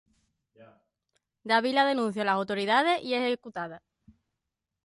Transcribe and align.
David 1.51 1.75
la 1.77 1.85
denuncia 1.85 2.23
a 2.23 2.25
las 2.25 2.33
autoridades 2.33 3.03
y 3.03 3.13
es 3.13 3.21
ejecutada. 3.21 3.83